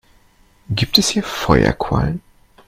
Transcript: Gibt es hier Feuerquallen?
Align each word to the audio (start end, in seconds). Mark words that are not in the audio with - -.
Gibt 0.69 0.97
es 0.97 1.09
hier 1.09 1.21
Feuerquallen? 1.21 2.23